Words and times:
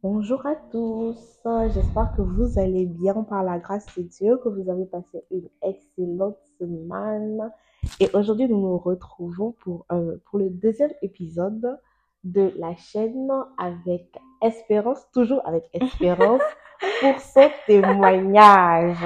Bonjour 0.00 0.46
à 0.46 0.54
tous, 0.70 1.18
j'espère 1.74 2.12
que 2.16 2.22
vous 2.22 2.56
allez 2.56 2.86
bien 2.86 3.24
par 3.24 3.42
la 3.42 3.58
grâce 3.58 3.84
de 3.96 4.02
Dieu, 4.02 4.38
que 4.44 4.48
vous 4.48 4.70
avez 4.70 4.84
passé 4.84 5.24
une 5.32 5.48
excellente 5.60 6.36
semaine. 6.60 7.50
Et 7.98 8.08
aujourd'hui, 8.14 8.46
nous 8.48 8.60
nous 8.60 8.78
retrouvons 8.78 9.56
pour, 9.60 9.86
euh, 9.90 10.18
pour 10.30 10.38
le 10.38 10.50
deuxième 10.50 10.92
épisode 11.02 11.80
de 12.22 12.52
la 12.58 12.76
chaîne 12.76 13.28
avec 13.58 14.06
Espérance, 14.40 15.04
toujours 15.12 15.42
avec 15.44 15.64
Espérance, 15.72 16.42
pour 17.00 17.18
son 17.18 17.50
témoignage. 17.66 18.98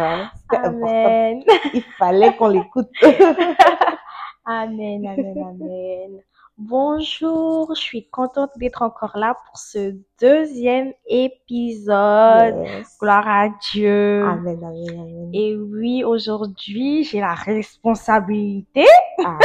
C'était 0.43 0.57
important. 0.59 0.87
Amen. 0.89 1.43
Il 1.73 1.83
fallait 1.99 2.37
qu'on 2.37 2.49
l'écoute. 2.49 2.91
Amen, 4.45 5.07
amen, 5.07 5.39
amen. 5.39 6.23
Bonjour, 6.65 7.75
je 7.75 7.81
suis 7.81 8.07
contente 8.09 8.51
d'être 8.57 8.83
encore 8.83 9.17
là 9.17 9.35
pour 9.47 9.59
ce 9.59 9.97
deuxième 10.21 10.93
épisode. 11.09 12.55
Yes. 12.65 12.99
Gloire 13.01 13.27
à 13.27 13.49
Dieu. 13.73 14.23
Amen, 14.25 14.63
amen, 14.63 14.89
amen. 14.91 15.31
Et 15.35 15.57
oui, 15.57 16.05
aujourd'hui, 16.05 17.03
j'ai 17.03 17.19
la 17.19 17.35
responsabilité, 17.35 18.85
Ah. 19.25 19.39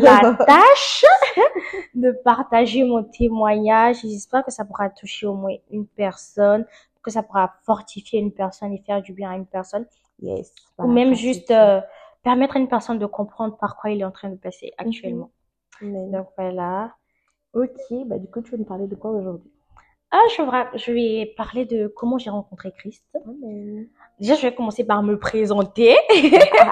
la 0.00 0.34
tâche 0.46 1.04
de 1.94 2.12
partager 2.24 2.84
mon 2.84 3.04
témoignage. 3.04 3.96
J'espère 4.00 4.42
que 4.42 4.50
ça 4.50 4.64
pourra 4.64 4.88
toucher 4.88 5.26
au 5.26 5.34
moins 5.34 5.56
une 5.70 5.86
personne, 5.86 6.64
que 7.02 7.10
ça 7.10 7.22
pourra 7.22 7.52
fortifier 7.66 8.18
une 8.18 8.32
personne 8.32 8.72
et 8.72 8.82
faire 8.86 9.02
du 9.02 9.12
bien 9.12 9.30
à 9.30 9.36
une 9.36 9.46
personne. 9.46 9.84
Yes. 10.22 10.54
ou 10.78 10.86
même 10.90 11.12
juste 11.12 11.50
euh, 11.50 11.82
permettre 12.22 12.56
à 12.56 12.58
une 12.58 12.68
personne 12.68 12.98
de 12.98 13.04
comprendre 13.04 13.58
par 13.58 13.76
quoi 13.76 13.90
il 13.90 14.00
est 14.00 14.04
en 14.04 14.10
train 14.10 14.30
de 14.30 14.36
passer 14.36 14.72
actuellement. 14.78 15.28
Amen. 15.82 16.10
Donc 16.10 16.28
voilà. 16.36 16.94
Ok, 17.54 17.70
bah 18.06 18.18
du 18.18 18.28
coup, 18.28 18.42
tu 18.42 18.52
veux 18.52 18.58
nous 18.58 18.64
parler 18.64 18.86
de 18.88 18.94
quoi 18.96 19.10
aujourd'hui? 19.12 19.50
Ah, 20.12 20.22
je, 20.36 20.42
vra- 20.42 20.70
je 20.78 20.92
vais 20.92 21.34
parler 21.36 21.66
de 21.66 21.88
comment 21.88 22.18
j'ai 22.18 22.30
rencontré 22.30 22.72
Christ. 22.72 23.04
Déjà, 24.20 24.34
je 24.34 24.42
vais 24.42 24.54
commencer 24.54 24.84
par 24.84 25.02
me 25.02 25.18
présenter. 25.18 25.96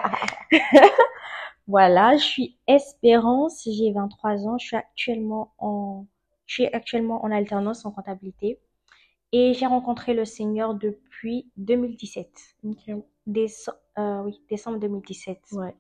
Voilà, 1.67 2.17
je 2.17 2.23
suis 2.25 2.59
Espérance, 2.67 3.67
j'ai 3.71 3.93
23 3.93 4.47
ans, 4.47 4.59
je 4.59 4.67
suis 4.67 4.77
actuellement 4.77 5.55
en, 5.59 6.07
je 6.47 6.55
suis 6.55 6.67
actuellement 6.67 7.25
en 7.25 7.31
alternance 7.31 7.85
en 7.87 7.91
comptabilité 7.91 8.61
et 9.33 9.55
j'ai 9.55 9.67
rencontré 9.67 10.15
le 10.15 10.25
Seigneur 10.25 10.75
depuis 10.75 11.51
2017. 11.57 12.33
Ok. 12.65 12.91
Déce- 13.27 13.71
euh, 13.99 14.23
oui, 14.25 14.43
décembre 14.51 14.79
2017. 14.79 15.41
Ouais. 15.53 15.75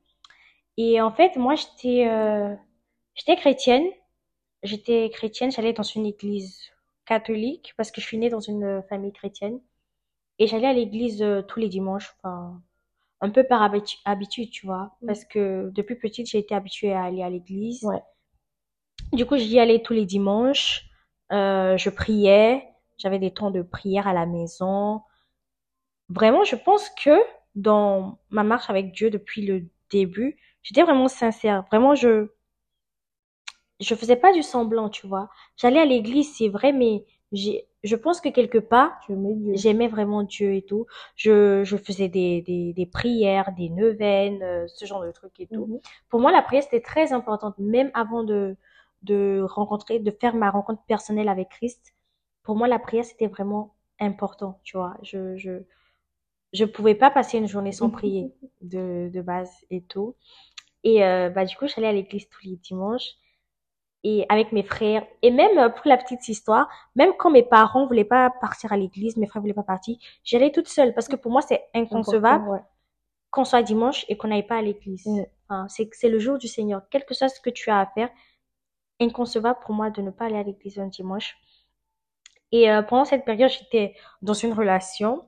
Et 0.77 1.01
en 1.03 1.13
fait, 1.13 1.37
moi, 1.37 1.55
j'étais 1.57 2.09
euh, 2.09 2.55
j'étais 3.15 3.37
chrétienne. 3.37 3.87
J'étais 4.63 5.11
chrétienne, 5.11 5.53
j'allais 5.53 5.73
dans 5.73 5.83
une 5.83 6.07
église 6.07 6.59
catholique 7.05 7.75
parce 7.77 7.91
que 7.91 8.01
je 8.01 8.07
suis 8.07 8.19
née 8.19 8.31
dans 8.31 8.41
une 8.41 8.83
famille 8.89 9.13
chrétienne. 9.13 9.61
Et 10.39 10.47
j'allais 10.47 10.67
à 10.67 10.73
l'église 10.73 11.23
euh, 11.23 11.43
tous 11.43 11.61
les 11.61 11.69
dimanches, 11.69 12.15
enfin, 12.19 12.61
un 13.21 13.31
peu 13.31 13.45
par 13.45 13.63
habitu- 13.63 13.99
habitude, 14.05 14.51
tu 14.51 14.67
vois. 14.67 14.97
Mm. 15.03 15.07
Parce 15.07 15.25
que 15.25 15.71
depuis 15.75 15.97
petite, 15.97 16.29
j'ai 16.29 16.39
été 16.39 16.55
habituée 16.55 16.93
à 16.93 17.05
aller 17.05 17.23
à 17.23 17.31
l'église. 17.31 17.85
Ouais. 17.85 18.03
Du 19.13 19.27
coup, 19.27 19.37
j'y 19.37 19.61
allais 19.61 19.83
tous 19.83 19.93
les 19.93 20.07
dimanches. 20.07 20.87
Euh, 21.33 21.77
je 21.77 21.91
priais. 21.91 22.67
J'avais 22.99 23.19
des 23.19 23.33
temps 23.33 23.51
de 23.51 23.63
prière 23.63 24.09
à 24.09 24.13
la 24.13 24.27
maison. 24.27 25.03
Vraiment, 26.09 26.45
je 26.45 26.57
pense 26.57 26.91
que 26.91 27.17
dans 27.55 28.19
ma 28.31 28.43
marche 28.43 28.71
avec 28.71 28.93
Dieu 28.93 29.11
depuis 29.11 29.47
le 29.47 29.69
début, 29.91 30.37
j'étais 30.63 30.83
vraiment 30.83 31.09
sincère. 31.09 31.65
Vraiment, 31.71 31.95
je 31.95 32.29
je 33.81 33.95
faisais 33.95 34.17
pas 34.17 34.33
du 34.33 34.43
semblant, 34.43 34.89
tu 34.89 35.07
vois. 35.07 35.29
J'allais 35.57 35.81
à 35.81 35.85
l'église, 35.85 36.35
c'est 36.37 36.49
vrai, 36.49 36.73
mais 36.73 37.05
j'ai 37.33 37.67
je 37.83 37.97
pense 37.97 38.21
que 38.23 38.31
quelque 38.31 38.57
part, 38.59 38.99
j'aimais 39.55 39.89
vraiment 39.89 40.23
Dieu 40.23 40.55
et 40.55 40.63
tout. 40.63 40.87
Je 41.17 41.63
je 41.65 41.77
faisais 41.77 42.09
des 42.09 42.41
des 42.43 42.73
des 42.73 42.87
prières, 42.87 43.53
des 43.57 43.69
neuvaines, 43.71 44.43
euh, 44.43 44.67
ce 44.69 44.87
genre 44.87 45.03
de 45.05 45.11
trucs 45.13 45.39
et 45.41 45.47
tout. 45.49 45.67
Mhm. 45.67 45.81
Pour 46.09 46.21
moi, 46.21 46.33
la 46.33 46.43
prière, 46.43 46.63
c'était 46.63 46.81
très 46.81 47.13
importante, 47.13 47.59
même 47.59 47.91
avant 47.95 48.23
de, 48.25 48.57
de 49.03 49.43
rencontrer, 49.47 49.99
de 49.99 50.11
faire 50.11 50.35
ma 50.35 50.51
rencontre 50.51 50.83
personnelle 50.87 51.29
avec 51.29 51.51
Christ. 51.51 51.95
Pour 52.43 52.57
moi, 52.57 52.69
la 52.69 52.79
prière, 52.79 53.05
c'était 53.05 53.27
vraiment 53.29 53.75
important, 54.01 54.61
tu 54.65 54.77
vois. 54.77 54.97
Je, 55.03 55.37
je, 55.37 55.63
je 56.53 56.65
pouvais 56.65 56.95
pas 56.95 57.11
passer 57.11 57.39
une 57.39 57.49
journée 57.49 57.73
sans 57.73 57.91
prier 57.91 58.33
de, 58.63 59.11
de 59.13 59.21
base 59.23 59.51
et 59.71 59.83
tout. 59.83 60.15
Et 60.85 61.05
euh, 61.05 61.31
bah, 61.31 61.45
du 61.45 61.57
coup, 61.57 61.67
j'allais 61.69 61.89
à 61.89 61.93
l'église 61.93 62.29
tous 62.31 62.45
les 62.47 62.57
dimanches 62.57 63.11
et 64.05 64.27
avec 64.29 64.53
mes 64.53 64.63
frères. 64.63 65.07
Et 65.23 65.31
même 65.31 65.59
euh, 65.59 65.69
pour 65.71 65.89
la 65.89 65.97
petite 65.97 66.29
histoire, 66.29 66.69
même 66.95 67.13
quand 67.19 67.31
mes 67.31 67.43
parents 67.43 67.87
voulaient 67.87 68.05
pas 68.05 68.31
partir 68.41 68.73
à 68.73 68.77
l'église, 68.77 69.17
mes 69.17 69.27
frères 69.27 69.43
voulaient 69.43 69.55
pas 69.55 69.63
partir, 69.63 69.97
j'allais 70.23 70.53
toute 70.53 70.69
seule 70.69 70.95
parce 70.95 71.09
que 71.09 71.17
pour 71.17 71.33
moi, 71.33 71.43
c'est 71.43 71.65
inconcevable 71.75 72.49
ouais. 72.49 72.61
qu'on 73.31 73.45
soit 73.45 73.63
dimanche 73.63 74.05
et 74.09 74.17
qu'on 74.17 74.29
n'aille 74.29 74.47
pas 74.47 74.59
à 74.59 74.63
l'église. 74.63 75.07
Mm. 75.07 75.25
Enfin, 75.49 75.69
c'est 75.69 75.89
c'est 75.93 76.09
le 76.09 76.19
jour 76.19 76.39
du 76.39 76.49
Seigneur. 76.49 76.83
Quel 76.91 77.05
que 77.05 77.15
soit 77.15 77.29
ce 77.29 77.41
que 77.41 77.51
tu 77.51 77.71
as 77.71 77.81
à 77.81 77.87
faire, 77.87 78.11
inconcevable 79.01 79.59
pour 79.65 79.75
moi 79.75 79.91
de 79.91 80.03
ne 80.03 80.11
pas 80.11 80.27
aller 80.27 80.37
à 80.39 80.43
l'église 80.43 80.79
un 80.79 80.87
dimanche. 80.87 81.37
Et 82.53 82.71
euh, 82.71 82.83
pendant 82.83 83.05
cette 83.05 83.25
période, 83.25 83.51
j'étais 83.51 83.95
dans 84.23 84.35
une 84.35 84.53
relation. 84.53 85.25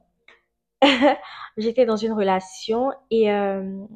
J'étais 1.56 1.86
dans 1.86 1.96
une 1.96 2.12
relation 2.12 2.92
et 3.10 3.32
euh, 3.32 3.86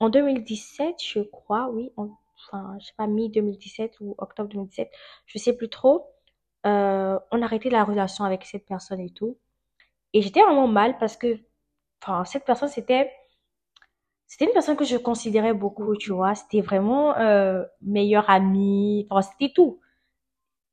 en 0.00 0.10
2017, 0.10 0.96
je 1.02 1.20
crois, 1.20 1.70
oui, 1.70 1.90
en- 1.96 2.10
enfin, 2.50 2.76
je 2.80 2.86
sais 2.86 2.94
pas, 2.96 3.06
mi-2017 3.06 3.92
ou 4.00 4.14
octobre 4.18 4.48
2017, 4.50 4.90
je 5.26 5.38
sais 5.38 5.56
plus 5.56 5.68
trop, 5.68 6.10
euh, 6.66 7.18
on 7.30 7.42
a 7.42 7.44
arrêté 7.44 7.70
la 7.70 7.84
relation 7.84 8.24
avec 8.24 8.44
cette 8.44 8.66
personne 8.66 9.00
et 9.00 9.10
tout. 9.10 9.38
Et 10.14 10.22
j'étais 10.22 10.42
vraiment 10.42 10.68
mal 10.68 10.98
parce 10.98 11.16
que, 11.16 11.38
enfin, 12.02 12.24
cette 12.24 12.44
personne, 12.44 12.68
c'était, 12.68 13.12
c'était 14.26 14.44
une 14.46 14.52
personne 14.52 14.76
que 14.76 14.84
je 14.84 14.96
considérais 14.96 15.54
beaucoup, 15.54 15.96
tu 15.96 16.12
vois. 16.12 16.34
C'était 16.34 16.60
vraiment 16.60 17.16
euh, 17.18 17.64
meilleure 17.82 18.28
amie, 18.30 19.06
enfin, 19.10 19.22
c'était 19.22 19.52
tout. 19.54 19.80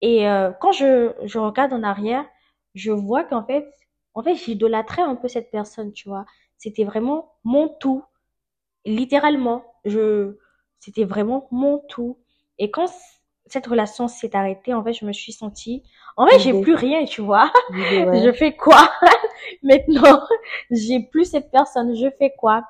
Et 0.01 0.27
euh, 0.29 0.51
quand 0.61 0.71
je, 0.71 1.13
je 1.23 1.39
regarde 1.39 1.73
en 1.73 1.83
arrière, 1.83 2.25
je 2.75 2.91
vois 2.91 3.23
qu'en 3.23 3.45
fait, 3.45 3.67
en 4.13 4.23
fait, 4.23 4.35
j'idolâtrais 4.35 5.01
un 5.01 5.15
peu 5.15 5.27
cette 5.27 5.51
personne, 5.51 5.93
tu 5.93 6.09
vois. 6.09 6.25
C'était 6.57 6.83
vraiment 6.85 7.33
mon 7.43 7.69
tout, 7.79 8.03
littéralement. 8.85 9.65
Je, 9.85 10.37
c'était 10.79 11.03
vraiment 11.03 11.47
mon 11.51 11.79
tout. 11.89 12.19
Et 12.57 12.71
quand 12.71 12.87
cette 13.47 13.67
relation 13.67 14.07
s'est 14.07 14.35
arrêtée, 14.35 14.73
en 14.73 14.83
fait, 14.83 14.93
je 14.93 15.05
me 15.05 15.13
suis 15.13 15.31
sentie, 15.31 15.83
en 16.17 16.27
fait, 16.27 16.39
j'ai 16.39 16.59
plus 16.61 16.75
rien, 16.75 17.05
tu 17.05 17.21
vois. 17.21 17.51
Ouais. 17.71 18.23
Je 18.23 18.31
fais 18.31 18.55
quoi? 18.55 18.89
Maintenant? 19.63 20.21
J'ai 20.71 21.01
plus 21.01 21.25
cette 21.25 21.51
personne, 21.51 21.95
je 21.95 22.07
fais 22.17 22.33
quoi? 22.37 22.63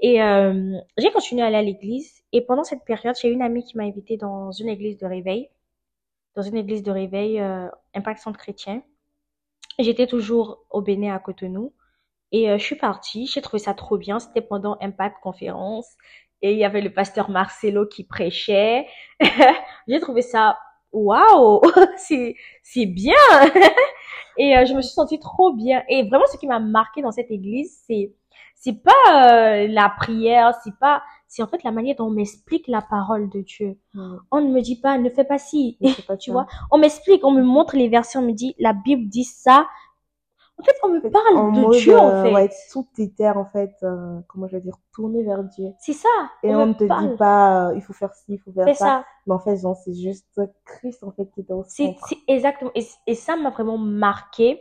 Et 0.00 0.22
euh, 0.22 0.78
j'ai 0.98 1.10
continué 1.12 1.42
à 1.42 1.46
aller 1.46 1.56
à 1.56 1.62
l'église. 1.62 2.22
Et 2.32 2.44
pendant 2.44 2.64
cette 2.64 2.84
période, 2.84 3.16
j'ai 3.20 3.28
une 3.28 3.42
amie 3.42 3.64
qui 3.64 3.76
m'a 3.76 3.84
invitée 3.84 4.16
dans 4.16 4.50
une 4.50 4.68
église 4.68 4.98
de 4.98 5.06
réveil, 5.06 5.48
dans 6.34 6.42
une 6.42 6.56
église 6.56 6.82
de 6.82 6.90
réveil 6.90 7.40
euh, 7.40 7.68
Impact 7.94 8.20
Centre 8.20 8.38
Chrétien. 8.38 8.82
J'étais 9.78 10.06
toujours 10.06 10.64
au 10.70 10.82
Bénin 10.82 11.14
à 11.14 11.18
Cotonou. 11.18 11.72
Et 12.32 12.50
euh, 12.50 12.58
je 12.58 12.64
suis 12.64 12.76
partie, 12.76 13.26
j'ai 13.26 13.40
trouvé 13.40 13.62
ça 13.62 13.74
trop 13.74 13.96
bien. 13.96 14.18
C'était 14.18 14.42
pendant 14.42 14.76
Impact 14.80 15.16
Conférence. 15.22 15.96
Et 16.42 16.52
il 16.52 16.58
y 16.58 16.64
avait 16.64 16.82
le 16.82 16.92
pasteur 16.92 17.30
Marcelo 17.30 17.86
qui 17.86 18.04
prêchait. 18.04 18.86
j'ai 19.88 20.00
trouvé 20.00 20.22
ça, 20.22 20.58
waouh, 20.92 21.60
c'est, 21.96 22.36
c'est 22.62 22.86
bien. 22.86 23.14
Et 24.36 24.56
euh, 24.56 24.64
je 24.66 24.74
me 24.74 24.82
suis 24.82 24.94
sentie 24.94 25.20
trop 25.20 25.52
bien. 25.52 25.82
Et 25.88 26.08
vraiment, 26.08 26.24
ce 26.32 26.36
qui 26.38 26.46
m'a 26.46 26.58
marqué 26.58 27.02
dans 27.02 27.12
cette 27.12 27.30
église, 27.30 27.80
c'est, 27.86 28.12
c'est 28.54 28.82
pas 28.82 28.90
euh, 29.10 29.68
la 29.68 29.90
prière, 29.90 30.52
c'est 30.64 30.76
pas, 30.80 31.02
c'est 31.28 31.42
en 31.42 31.46
fait 31.46 31.62
la 31.62 31.70
manière 31.70 31.96
dont 31.96 32.06
on 32.06 32.10
m'explique 32.10 32.66
la 32.66 32.82
parole 32.82 33.30
de 33.30 33.40
Dieu. 33.40 33.78
Ouais. 33.94 34.16
On 34.30 34.40
ne 34.40 34.50
me 34.50 34.60
dit 34.60 34.80
pas, 34.80 34.98
ne 34.98 35.10
fais 35.10 35.24
pas 35.24 35.38
ci. 35.38 35.78
Pas 36.06 36.16
Tu 36.16 36.32
vois, 36.32 36.46
on 36.70 36.78
m'explique, 36.78 37.24
on 37.24 37.32
me 37.32 37.42
montre 37.42 37.76
les 37.76 37.88
versets, 37.88 38.18
on 38.18 38.22
me 38.22 38.32
dit, 38.32 38.54
la 38.58 38.72
Bible 38.72 39.08
dit 39.08 39.24
ça. 39.24 39.66
En 40.58 40.62
fait, 40.62 40.76
on 40.84 40.88
me 40.88 41.00
parle 41.10 41.36
En 41.36 41.50
de 41.52 41.60
mode, 41.60 41.72
Dieu, 41.78 41.98
en 41.98 42.08
euh, 42.08 42.22
fait. 42.22 42.32
ouais, 42.32 42.50
tout 42.70 42.86
était 42.98 43.28
en 43.28 43.44
fait, 43.44 43.74
euh, 43.82 44.20
comment 44.28 44.46
je 44.46 44.56
vais 44.56 44.60
dire, 44.62 44.76
tourné 44.92 45.22
vers 45.24 45.42
Dieu. 45.42 45.70
C'est 45.78 45.92
ça. 45.92 46.08
Et 46.42 46.54
on 46.54 46.66
ne 46.66 46.72
te 46.74 46.84
parle. 46.84 47.10
dit 47.10 47.16
pas, 47.16 47.70
euh, 47.70 47.74
il 47.76 47.82
faut 47.82 47.92
faire 47.92 48.14
ci, 48.14 48.24
il 48.34 48.38
faut 48.38 48.52
faire 48.52 48.68
ça. 48.68 48.74
ça. 48.74 49.04
Mais 49.26 49.34
en 49.34 49.40
fait, 49.40 49.56
genre, 49.56 49.76
c'est 49.84 49.94
juste 49.94 50.40
Christ 50.64 51.02
en 51.02 51.10
fait 51.12 51.26
qui 51.32 51.40
est 51.40 51.50
au 51.50 51.64
C'est, 51.66 51.96
exactement. 52.28 52.70
Et, 52.74 52.86
et 53.06 53.14
ça 53.14 53.36
m'a 53.36 53.50
vraiment 53.50 53.78
marqué. 53.78 54.60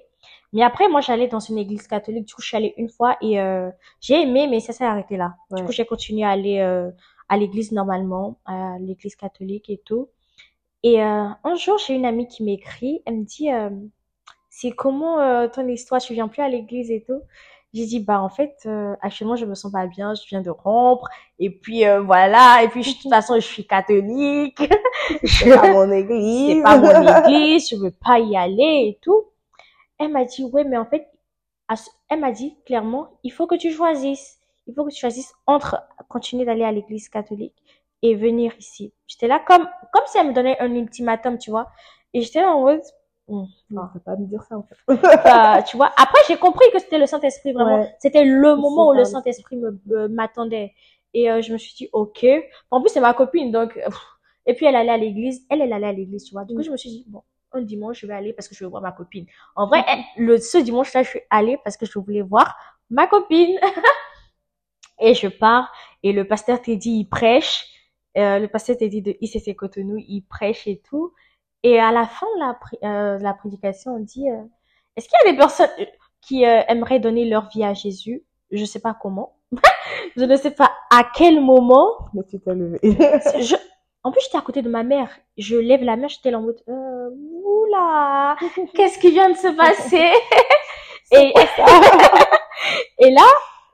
Mais 0.52 0.64
après, 0.64 0.88
moi, 0.88 1.02
j'allais 1.02 1.28
dans 1.28 1.40
une 1.40 1.58
église 1.58 1.88
catholique. 1.88 2.26
Du 2.26 2.34
coup, 2.34 2.42
je 2.42 2.48
suis 2.48 2.58
allée 2.58 2.74
une 2.78 2.90
fois 2.90 3.18
et 3.22 3.40
euh, 3.42 3.70
j'ai 4.00 4.22
aimé, 4.22 4.48
mais 4.48 4.60
ça 4.60 4.74
s'est 4.74 4.86
arrêté 4.86 5.18
là. 5.18 5.36
Du 5.52 5.64
coup, 5.64 5.72
j'ai 5.72 5.86
continué 5.86 6.24
à 6.24 6.30
aller 6.32 6.60
euh, 6.60 6.90
à 7.30 7.38
l'église 7.38 7.72
normalement, 7.72 8.40
à 8.46 8.78
l'église 8.80 9.16
catholique 9.16 9.70
et 9.70 9.82
tout. 9.86 10.10
Et 10.84 11.02
euh, 11.04 11.28
un 11.44 11.56
jour, 11.56 11.78
j'ai 11.78 11.94
une 11.96 12.06
amie 12.06 12.28
qui 12.28 12.44
m'écrit. 12.44 13.02
Elle 13.06 13.20
me 13.20 13.24
dit, 13.26 13.52
euh, 13.52 13.70
c'est 14.56 14.72
comment 14.72 15.20
euh, 15.20 15.48
ton 15.48 15.68
histoire? 15.68 16.02
Tu 16.02 16.14
viens 16.14 16.28
plus 16.28 16.42
à 16.44 16.50
l'église 16.50 16.92
et 16.92 17.04
tout? 17.04 17.22
J'ai 17.74 17.86
dit, 17.88 18.00
bah 18.00 18.22
en 18.22 18.30
fait, 18.30 18.56
euh, 18.68 18.96
actuellement, 19.02 19.36
je 19.36 19.46
me 19.46 19.56
sens 19.56 19.72
pas 19.72 19.88
bien, 19.88 20.14
je 20.14 20.22
viens 20.30 20.42
de 20.42 20.52
rompre, 20.52 21.08
et 21.40 21.50
puis 21.50 21.86
euh, 21.86 22.02
voilà, 22.02 22.62
et 22.64 22.68
puis 22.70 22.84
je- 22.84 22.92
de 22.98 23.02
toute 23.02 23.10
façon, 23.12 23.36
je 23.36 23.40
suis 23.48 23.66
catholique, 23.66 24.62
C'est 25.24 25.50
pas 25.54 25.68
mon 25.68 25.92
église. 25.92 26.48
c'est 26.48 26.62
pas 26.62 26.78
mon 26.78 27.02
église, 27.02 27.70
je 27.70 27.76
veux 27.78 27.92
pas 27.92 28.20
y 28.20 28.36
aller 28.38 28.90
et 28.90 29.00
tout. 29.02 29.26
Elle 30.00 30.12
m'a 30.12 30.26
dit, 30.26 30.44
ouais, 30.46 30.64
mais 30.66 30.78
en 30.78 30.86
fait, 30.86 31.08
elle 32.10 32.20
m'a 32.20 32.32
dit 32.32 32.56
clairement, 32.66 33.10
il 33.24 33.32
faut 33.32 33.48
que 33.48 33.56
tu 33.56 33.72
choisisses. 33.72 34.40
Il 34.68 34.74
faut 34.74 34.86
que 34.86 34.92
tu 34.92 35.00
choisisses 35.00 35.34
entre 35.46 35.82
continuer 36.10 36.46
d'aller 36.46 36.64
à 36.64 36.72
l'église 36.72 37.10
catholique 37.10 37.56
et 38.02 38.16
venir 38.16 38.54
ici. 38.60 38.94
J'étais 39.08 39.28
là 39.28 39.40
comme, 39.46 39.68
comme 39.92 40.04
si 40.08 40.18
elle 40.18 40.28
me 40.28 40.34
donnait 40.34 40.60
un 40.60 40.74
ultimatum, 40.74 41.38
tu 41.38 41.52
vois. 41.52 41.70
Et 42.14 42.22
j'étais 42.22 42.42
là 42.42 42.50
en 42.52 42.62
mode, 42.62 42.82
bon, 43.28 43.48
Non, 43.70 43.84
faut 43.94 44.00
pas 44.00 44.16
me 44.16 44.26
dire 44.26 44.44
ça 44.44 44.58
en 44.58 44.64
fait. 44.64 44.76
euh, 44.90 45.62
tu 45.68 45.78
vois. 45.78 45.92
Après, 45.98 46.20
j'ai 46.28 46.38
compris 46.38 46.66
que 46.72 46.80
c'était 46.80 46.98
le 47.00 47.06
Saint-Esprit 47.06 47.54
vraiment. 47.54 47.82
Ouais. 47.82 47.96
C'était 48.00 48.24
le 48.26 48.56
moment 48.56 48.90
où 48.90 48.94
le. 48.94 49.06
Saint-Esprit 49.06 49.58
me- 49.58 50.08
m'attendait. 50.08 50.74
Et 51.14 51.30
euh, 51.32 51.42
je 51.42 51.54
me 51.54 51.58
suis 51.58 51.74
dit, 51.76 51.90
ok. 51.94 52.26
En 52.72 52.82
plus, 52.82 52.90
c'est 52.90 53.00
ma 53.02 53.14
copine, 53.14 53.52
donc. 53.52 53.78
euh. 53.78 53.90
Et 54.46 54.56
puis, 54.56 54.66
elle 54.66 54.76
allait 54.76 54.92
à 54.92 54.98
l'église. 54.98 55.46
Elle, 55.50 55.62
elle 55.62 55.72
allait 55.74 55.88
à 55.88 55.94
l'église, 55.94 56.26
tu 56.26 56.34
vois. 56.34 56.44
Du 56.44 56.54
coup, 56.54 56.62
Mm. 56.62 56.64
je 56.66 56.72
me 56.72 56.78
suis 56.78 56.90
dit, 56.90 57.06
bon, 57.08 57.22
un 57.52 57.62
dimanche, 57.62 58.00
je 58.02 58.08
vais 58.08 58.14
aller 58.14 58.34
parce 58.34 58.48
que 58.48 58.56
je 58.56 58.64
veux 58.64 58.70
voir 58.70 58.82
ma 58.82 58.92
copine. 58.92 59.26
En 59.56 59.68
vrai, 59.68 59.84
elle- 59.88 60.04
le, 60.26 60.38
ce 60.40 60.58
dimanche-là, 60.58 61.04
je 61.04 61.10
suis 61.10 61.22
allée 61.30 61.58
parce 61.64 61.78
que 61.78 61.86
je 61.86 61.98
voulais 62.00 62.22
voir 62.24 62.56
ma 62.90 63.08
copine. 63.08 63.58
et 65.00 65.14
je 65.14 65.28
pars. 65.28 65.72
Et 66.04 66.14
le 66.14 66.26
pasteur 66.28 66.62
Teddy, 66.62 67.00
il 67.02 67.06
prêche. 67.06 67.66
Euh, 68.18 68.40
le 68.40 68.48
pasteur 68.48 68.78
Teddy 68.78 69.02
de 69.02 69.16
ICC 69.22 69.56
Cotonou, 69.56 69.98
il 69.98 70.22
prêche 70.24 70.68
et 70.68 70.82
tout. 70.88 71.14
Et 71.64 71.80
à 71.80 71.92
la 71.92 72.06
fin 72.06 72.28
de 72.36 72.40
la, 72.40 72.60
euh, 72.84 73.20
la 73.20 73.34
prédication, 73.34 73.96
on 73.96 74.00
dit, 74.00 74.30
euh, 74.30 74.44
est-ce 74.96 75.08
qu'il 75.08 75.18
y 75.26 75.30
a 75.30 75.32
des 75.32 75.38
personnes 75.38 75.70
euh, 75.80 75.86
qui 76.22 76.46
euh, 76.46 76.62
aimeraient 76.68 77.00
donner 77.00 77.26
leur 77.26 77.50
vie 77.50 77.64
à 77.64 77.74
Jésus? 77.74 78.24
Je 78.52 78.66
sais 78.66 78.80
pas 78.80 78.96
comment. 79.00 79.36
je 80.18 80.24
ne 80.24 80.36
sais 80.36 80.52
pas 80.52 80.72
à 80.92 81.04
quel 81.16 81.42
moment. 81.42 82.10
Mais 82.14 82.24
tu 82.30 82.40
t'es 82.40 82.54
levé. 82.54 82.80
Je... 82.84 83.56
En 84.04 84.12
plus, 84.12 84.22
j'étais 84.26 84.38
à 84.38 84.42
côté 84.42 84.62
de 84.62 84.70
ma 84.70 84.84
mère. 84.84 85.10
Je 85.38 85.56
lève 85.56 85.82
la 85.82 85.96
main, 85.96 86.08
j'étais 86.10 86.36
en 86.36 86.42
mode, 86.42 86.62
euh, 86.68 87.10
oula, 87.44 88.36
qu'est-ce 88.76 89.00
qui 89.00 89.12
vient 89.12 89.30
de 89.30 89.38
se 89.38 89.48
passer? 89.56 90.12
Et 91.12 91.32
et 92.98 93.12
là, 93.12 93.28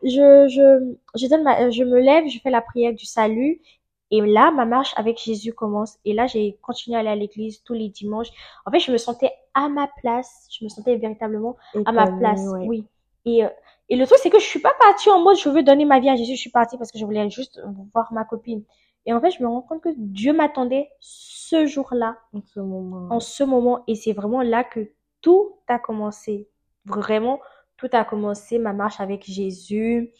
je 0.04 0.48
je 0.50 0.96
je 1.16 1.28
donne 1.28 1.44
ma, 1.44 1.70
je 1.70 1.84
me 1.86 2.00
lève, 2.00 2.28
je 2.28 2.38
fais 2.40 2.50
la 2.50 2.60
prière 2.60 2.92
du 2.94 3.06
salut. 3.06 3.62
Et 4.12 4.22
là, 4.22 4.52
ma 4.52 4.66
marche 4.66 4.94
avec 4.98 5.20
Jésus 5.20 5.54
commence. 5.54 5.98
Et 6.06 6.14
là, 6.14 6.26
j'ai 6.28 6.58
continué 6.62 6.98
à 6.98 7.02
aller 7.02 7.10
à 7.10 7.16
l'église 7.16 7.64
tous 7.64 7.74
les 7.74 7.90
dimanches. 7.90 8.30
En 8.66 8.72
fait, 8.72 8.80
je 8.80 8.92
me 8.92 8.98
sentais 8.98 9.32
à 9.54 9.70
ma 9.70 9.88
place. 10.02 10.48
Je 10.52 10.64
me 10.64 10.70
sentais 10.70 10.96
véritablement 10.96 11.58
à 11.86 11.92
ma 11.92 12.08
place, 12.08 12.42
ouais. 12.48 12.66
oui. 12.68 12.86
Et, 13.26 13.44
euh, 13.44 13.50
et 13.90 13.96
le 13.96 14.06
truc, 14.06 14.18
c'est 14.22 14.30
que 14.30 14.40
je 14.40 14.46
suis 14.46 14.60
pas 14.60 14.74
partie 14.80 15.10
en 15.10 15.20
mode 15.20 15.38
je 15.38 15.50
veux 15.50 15.64
donner 15.64 15.86
ma 15.86 16.00
vie 16.00 16.10
à 16.10 16.16
Jésus. 16.16 16.36
Je 16.36 16.40
suis 16.42 16.50
partie 16.50 16.78
parce 16.78 16.92
que 16.92 16.98
je 16.98 17.06
voulais 17.06 17.30
juste 17.30 17.62
voir 17.94 18.12
ma 18.14 18.26
copine. 18.26 18.64
Et 19.06 19.14
en 19.14 19.22
fait, 19.22 19.32
je 19.32 19.42
me 19.42 19.48
rends 19.48 19.62
compte 19.62 19.82
que 19.82 19.90
Dieu 19.98 20.34
m'attendait 20.34 20.90
ce 21.00 21.66
jour-là, 21.66 22.18
En 22.34 22.42
ce 22.42 22.60
moment. 22.60 23.08
en 23.10 23.20
ce 23.20 23.44
moment. 23.44 23.84
Et 23.88 23.96
c'est 23.96 24.14
vraiment 24.14 24.42
là 24.42 24.64
que 24.64 24.92
tout 25.22 25.56
a 25.68 25.80
commencé. 25.80 26.48
Vraiment, 26.86 27.40
tout 27.78 27.90
a 27.92 28.04
commencé. 28.04 28.60
Ma 28.60 28.74
marche 28.74 29.00
avec 29.00 29.24
Jésus. 29.24 30.12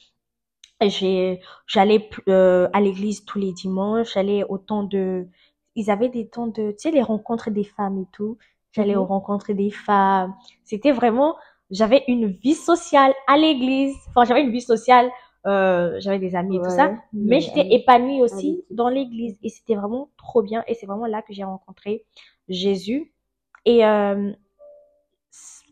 J'ai, 0.82 1.42
j'allais 1.68 2.10
euh, 2.30 2.70
à 2.74 2.80
l'église 2.82 3.26
tous 3.26 3.38
les 3.40 3.52
dimanches. 3.54 4.14
J'allais 4.14 4.44
au 4.46 4.58
temps 4.58 4.84
de, 4.84 5.28
ils 5.76 5.92
avaient 5.92 6.10
des 6.10 6.28
temps 6.30 6.48
de, 6.48 6.72
tu 6.72 6.78
sais, 6.80 6.92
les 6.92 7.02
rencontres 7.02 7.50
des 7.52 7.64
femmes 7.66 8.00
et 8.00 8.08
tout. 8.14 8.38
J'allais 8.72 8.96
Mhm. 8.96 9.02
aux 9.02 9.06
rencontres 9.06 9.52
des 9.54 9.72
femmes. 9.72 10.36
C'était 10.64 10.92
vraiment, 10.92 11.36
j'avais 11.72 12.04
une 12.08 12.28
vie 12.28 12.56
sociale 12.56 13.14
à 13.28 13.38
l'église. 13.38 13.96
Enfin, 14.10 14.26
j'avais 14.26 14.42
une 14.44 14.52
vie 14.52 14.62
sociale, 14.62 15.10
euh, 15.48 15.96
j'avais 16.00 16.20
des 16.20 16.36
amis 16.36 16.58
et 16.58 16.62
tout 16.62 16.70
ça. 16.70 16.94
Mais 17.22 17.42
j'étais 17.42 17.68
épanouie 17.72 18.22
aussi 18.22 18.64
dans 18.70 18.90
l'église. 18.90 19.38
Et 19.44 19.50
c'était 19.50 19.76
vraiment 19.76 20.10
trop 20.18 20.42
bien. 20.44 20.64
Et 20.68 20.76
c'est 20.76 20.86
vraiment 20.86 21.08
là 21.08 21.22
que 21.22 21.34
j'ai 21.34 21.44
rencontré 21.44 22.06
Jésus. 22.48 23.14
Et 23.66 23.86
euh, 23.86 24.32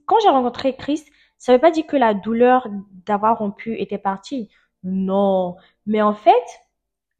quand 0.06 0.18
j'ai 0.22 0.30
rencontré 0.30 0.76
Christ, 0.76 1.08
ça 1.38 1.54
veut 1.54 1.60
pas 1.60 1.72
dire 1.72 1.86
que 1.86 1.98
la 1.98 2.14
douleur 2.14 2.68
d'avoir 3.06 3.40
rompu 3.40 3.80
était 3.80 3.98
partie. 3.98 4.50
Non. 4.88 5.56
Mais 5.86 6.02
en 6.02 6.14
fait, 6.14 6.46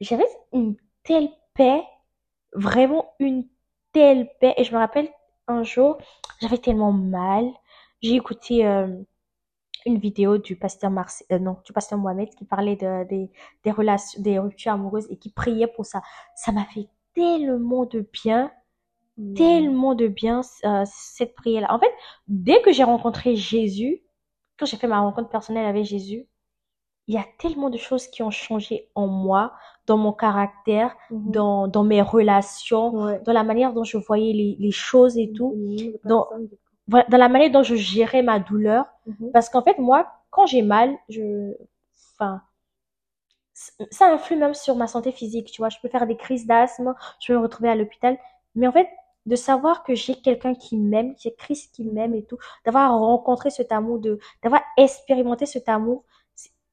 j'avais 0.00 0.26
une 0.52 0.76
telle 1.04 1.30
paix, 1.54 1.82
vraiment 2.54 3.14
une 3.20 3.46
telle 3.92 4.30
paix. 4.40 4.54
Et 4.56 4.64
je 4.64 4.72
me 4.74 4.78
rappelle 4.78 5.08
un 5.48 5.62
jour, 5.62 5.98
j'avais 6.40 6.58
tellement 6.58 6.92
mal. 6.92 7.50
J'ai 8.02 8.14
écouté 8.16 8.66
euh, 8.66 8.88
une 9.86 9.98
vidéo 9.98 10.38
du 10.38 10.56
pasteur 10.56 10.92
euh, 11.32 11.38
non, 11.38 11.58
du 11.64 11.72
pasteur 11.72 11.98
Mohamed 11.98 12.30
qui 12.34 12.44
parlait 12.44 12.76
de, 12.76 13.04
des, 13.08 13.30
des 13.64 13.70
relations, 13.72 14.20
des 14.22 14.38
ruptures 14.38 14.72
amoureuses 14.72 15.06
et 15.10 15.18
qui 15.18 15.30
priait 15.32 15.66
pour 15.68 15.86
ça. 15.86 16.02
Ça 16.36 16.52
m'a 16.52 16.64
fait 16.66 16.88
tellement 17.14 17.84
de 17.86 18.00
bien, 18.12 18.52
Mm. 19.18 19.34
tellement 19.34 19.94
de 19.94 20.06
bien 20.08 20.42
euh, 20.64 20.84
cette 20.86 21.34
prière-là. 21.34 21.72
En 21.74 21.78
fait, 21.80 21.92
dès 22.28 22.62
que 22.62 22.72
j'ai 22.72 22.84
rencontré 22.84 23.36
Jésus, 23.36 24.02
quand 24.58 24.66
j'ai 24.66 24.76
fait 24.76 24.86
ma 24.88 25.00
rencontre 25.00 25.28
personnelle 25.28 25.66
avec 25.66 25.84
Jésus, 25.84 26.26
il 27.08 27.14
y 27.14 27.18
a 27.18 27.26
tellement 27.38 27.70
de 27.70 27.78
choses 27.78 28.06
qui 28.08 28.22
ont 28.22 28.30
changé 28.30 28.88
en 28.94 29.06
moi, 29.08 29.52
dans 29.86 29.96
mon 29.96 30.12
caractère, 30.12 30.94
Mhm. 31.10 31.32
dans, 31.32 31.68
dans 31.68 31.84
mes 31.84 32.02
relations, 32.02 32.90
Ouais. 32.94 33.20
dans 33.24 33.32
la 33.32 33.44
manière 33.44 33.72
dont 33.72 33.84
je 33.84 33.96
voyais 33.98 34.32
les, 34.32 34.56
les 34.60 34.70
choses 34.70 35.16
et 35.18 35.32
tout, 35.32 35.54
Mhm, 35.56 35.94
dans- 36.04 36.28
voilà, 36.88 37.06
dans 37.08 37.18
la 37.18 37.28
manière 37.28 37.50
dont 37.50 37.62
je 37.62 37.74
gérais 37.76 38.22
ma 38.22 38.38
douleur. 38.38 38.84
Mhm. 39.06 39.30
Parce 39.32 39.48
qu'en 39.50 39.62
fait, 39.62 39.78
moi, 39.78 40.06
quand 40.30 40.46
j'ai 40.46 40.62
mal, 40.62 40.96
je, 41.08 41.54
enfin, 42.14 42.42
ça 43.90 44.06
influe 44.12 44.36
même 44.36 44.54
sur 44.54 44.76
ma 44.76 44.86
santé 44.86 45.12
physique, 45.12 45.50
tu 45.50 45.60
vois. 45.60 45.68
Je 45.68 45.78
peux 45.82 45.88
faire 45.88 46.06
des 46.06 46.16
crises 46.16 46.46
d'asthme, 46.46 46.94
je 47.20 47.28
peux 47.32 47.38
me 47.38 47.42
retrouver 47.42 47.68
à 47.70 47.74
l'hôpital. 47.74 48.18
Mais 48.54 48.66
en 48.66 48.72
fait, 48.72 48.88
de 49.26 49.36
savoir 49.36 49.82
que 49.82 49.94
j'ai 49.94 50.14
quelqu'un 50.14 50.54
qui 50.54 50.76
m'aime, 50.76 51.14
j'ai 51.18 51.34
Christ 51.34 51.74
qui 51.74 51.84
m'aime 51.84 52.14
et 52.14 52.24
tout, 52.24 52.38
d'avoir 52.64 52.92
rencontré 52.98 53.50
cet 53.50 53.72
amour, 53.72 53.98
de, 53.98 54.18
d'avoir 54.42 54.62
expérimenté 54.76 55.44
cet 55.46 55.68
amour. 55.68 56.04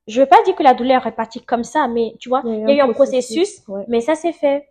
Je 0.08 0.22
veux 0.22 0.28
pas 0.28 0.42
dire 0.44 0.56
que 0.56 0.64
la 0.64 0.74
douleur 0.74 1.06
est 1.08 1.12
partie 1.16 1.44
comme 1.44 1.64
ça, 1.64 1.88
mais 1.88 2.16
tu 2.20 2.30
vois, 2.30 2.42
il 2.46 2.60
y 2.68 2.72
a 2.72 2.76
eu 2.76 2.80
un 2.82 2.94
processus, 2.94 3.62
Ouais. 3.68 3.84
mais 3.88 4.02
ça 4.02 4.16
s'est 4.16 4.34
fait. 4.34 4.68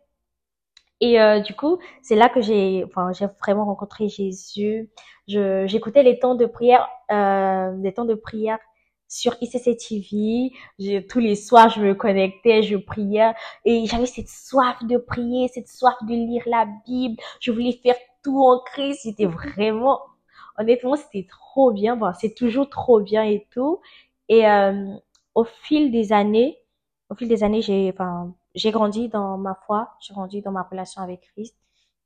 Et 1.00 1.20
euh, 1.20 1.40
du 1.40 1.54
coup, 1.54 1.78
c'est 2.02 2.14
là 2.16 2.28
que 2.28 2.40
j'ai, 2.40 2.84
enfin, 2.84 3.12
j'ai 3.12 3.26
vraiment 3.40 3.64
rencontré 3.66 4.08
Jésus. 4.08 4.90
Je, 5.28 5.66
j'écoutais 5.66 6.02
les 6.02 6.18
temps 6.18 6.34
de 6.34 6.46
prière, 6.46 6.88
euh, 7.10 7.72
les 7.82 7.92
temps 7.92 8.04
de 8.04 8.14
prière 8.14 8.58
sur 9.08 9.36
ICC 9.40 9.76
TV. 9.76 10.52
Je, 10.78 11.00
tous 11.00 11.18
les 11.18 11.34
soirs, 11.36 11.68
je 11.68 11.80
me 11.80 11.94
connectais, 11.94 12.62
je 12.62 12.76
priais 12.76 13.32
et 13.64 13.86
j'avais 13.86 14.06
cette 14.06 14.28
soif 14.28 14.82
de 14.84 14.96
prier, 14.96 15.48
cette 15.48 15.68
soif 15.68 15.94
de 16.02 16.14
lire 16.14 16.42
la 16.46 16.66
Bible. 16.86 17.16
Je 17.40 17.50
voulais 17.52 17.72
faire 17.82 17.96
tout 18.22 18.38
en 18.44 18.60
Christ. 18.60 19.00
C'était 19.02 19.26
vraiment, 19.26 20.00
honnêtement, 20.58 20.96
c'était 20.96 21.26
trop 21.28 21.72
bien. 21.72 21.96
Bon, 21.96 22.12
c'est 22.18 22.34
toujours 22.34 22.68
trop 22.70 23.00
bien 23.00 23.24
et 23.24 23.46
tout. 23.52 23.80
Et 24.28 24.46
euh, 24.48 24.94
au 25.34 25.44
fil 25.44 25.90
des 25.90 26.12
années, 26.12 26.58
au 27.10 27.14
fil 27.14 27.28
des 27.28 27.42
années, 27.44 27.62
j'ai, 27.62 27.90
enfin, 27.92 28.34
j'ai 28.54 28.70
grandi 28.70 29.08
dans 29.08 29.36
ma 29.38 29.54
foi, 29.66 29.90
j'ai 30.00 30.14
grandi 30.14 30.42
dans 30.42 30.52
ma 30.52 30.62
relation 30.62 31.02
avec 31.02 31.20
Christ. 31.34 31.56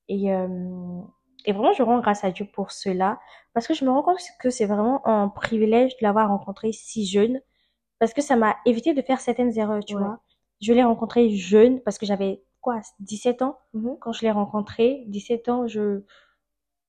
Et, 0.08 0.32
euh, 0.32 0.48
et 1.44 1.52
vraiment, 1.52 1.72
je 1.72 1.82
rends 1.82 2.00
grâce 2.00 2.24
à 2.24 2.30
Dieu 2.30 2.46
pour 2.52 2.72
cela. 2.72 3.18
Parce 3.54 3.66
que 3.66 3.74
je 3.74 3.84
me 3.84 3.90
rends 3.90 4.02
compte 4.02 4.18
que 4.40 4.50
c'est 4.50 4.66
vraiment 4.66 5.06
un 5.06 5.28
privilège 5.28 5.92
de 5.98 6.02
l'avoir 6.02 6.28
rencontré 6.28 6.72
si 6.72 7.06
jeune. 7.06 7.40
Parce 7.98 8.12
que 8.14 8.22
ça 8.22 8.36
m'a 8.36 8.56
évité 8.64 8.94
de 8.94 9.02
faire 9.02 9.20
certaines 9.20 9.56
erreurs, 9.58 9.84
tu 9.84 9.94
Ouais. 9.96 10.02
vois. 10.02 10.20
Je 10.60 10.72
l'ai 10.72 10.82
rencontré 10.84 11.30
jeune 11.30 11.80
parce 11.82 11.98
que 11.98 12.06
j'avais, 12.06 12.42
quoi, 12.60 12.80
17 13.00 13.42
ans 13.42 13.58
Mhm. 13.74 13.96
quand 14.00 14.12
je 14.12 14.22
l'ai 14.22 14.30
rencontré. 14.30 15.04
17 15.08 15.48
ans, 15.48 15.66
je, 15.68 16.02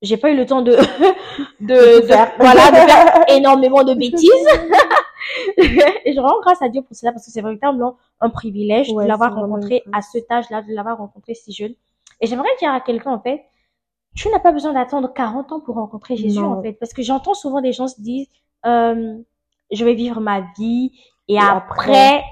j'ai 0.02 0.18
pas 0.18 0.32
eu 0.32 0.36
le 0.38 0.46
temps 0.46 0.62
de, 0.62 0.72
de, 1.60 2.06
voilà, 2.38 2.72
de 2.72 2.90
faire 2.90 3.26
énormément 3.30 3.84
de 3.84 3.94
bêtises. 3.94 4.32
et 6.06 6.14
je 6.14 6.20
rends 6.20 6.40
grâce 6.42 6.62
à 6.62 6.70
Dieu 6.70 6.82
pour 6.82 6.96
cela 6.96 7.12
parce 7.12 7.26
que 7.26 7.32
c'est 7.32 7.42
véritablement 7.42 7.98
un 8.22 8.30
privilège 8.30 8.90
Ouais, 8.92 9.04
de 9.04 9.10
l'avoir 9.10 9.34
rencontré 9.36 9.84
à 9.94 10.02
cet 10.02 10.30
âge-là, 10.32 10.62
de 10.62 10.74
l'avoir 10.74 10.98
rencontré 10.98 11.34
si 11.34 11.52
jeune. 11.52 11.74
Et 12.22 12.28
j'aimerais 12.28 12.50
dire 12.60 12.72
à 12.72 12.82
quelqu'un, 12.82 13.12
en 13.12 13.20
fait, 13.20 13.44
tu 14.16 14.30
n'as 14.30 14.40
pas 14.40 14.52
besoin 14.52 14.74
d'attendre 14.74 15.14
40 15.14 15.52
ans 15.52 15.60
pour 15.60 15.76
rencontrer 15.76 16.16
Jésus, 16.18 16.40
Non. 16.40 16.54
en 16.58 16.62
fait. 16.62 16.74
Parce 16.74 16.94
que 16.94 17.02
j'entends 17.02 17.34
souvent 17.34 17.62
des 17.62 17.72
gens 17.72 17.88
se 17.88 18.02
disent, 18.02 18.28
euh, 18.66 19.18
je 19.72 19.86
vais 19.86 19.94
vivre 19.94 20.20
ma 20.20 20.42
vie 20.58 20.92
et, 21.28 21.36
Et 21.36 21.40
après, 21.40 22.24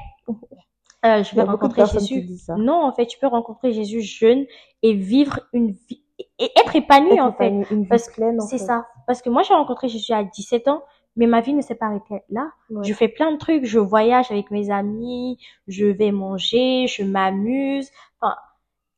euh, 1.06 1.24
je 1.24 1.36
vais 1.36 1.44
rencontrer 1.44 1.86
Jésus. 1.86 2.28
Non, 2.58 2.84
en 2.84 2.92
fait, 2.92 3.06
tu 3.06 3.20
peux 3.20 3.28
rencontrer 3.28 3.72
Jésus 3.72 4.02
jeune 4.02 4.46
et 4.82 4.94
vivre 4.94 5.40
une 5.54 5.72
vie, 5.72 6.04
et 6.40 6.50
être 6.60 6.76
épanoui, 6.76 7.14
Être 7.14 7.24
en 7.24 7.32
fait. 7.34 7.46
épanouie, 7.48 7.66
une 7.72 7.84
vie 7.84 7.88
Parce 7.88 8.10
que 8.10 8.22
C'est 8.50 8.58
ça. 8.58 8.88
Parce 9.06 9.22
que 9.22 9.30
moi, 9.30 9.44
j'ai 9.44 9.54
rencontré 9.54 9.88
Jésus 9.88 10.12
à 10.14 10.24
17 10.24 10.68
ans, 10.68 10.84
mais 11.18 11.28
ma 11.28 11.42
vie 11.42 11.54
ne 11.54 11.62
s'est 11.62 11.76
pas 11.76 11.88
arrêtée 11.88 12.24
là. 12.30 12.50
Ouais. 12.70 12.84
Je 12.88 12.94
fais 12.94 13.10
plein 13.10 13.32
de 13.34 13.38
trucs, 13.38 13.66
je 13.66 13.80
voyage 13.80 14.32
avec 14.32 14.50
mes 14.52 14.72
amis, 14.72 15.38
je 15.68 15.86
vais 15.86 16.12
manger, 16.12 16.88
je 16.88 17.04
m'amuse. 17.04 17.90
Enfin, 18.22 18.36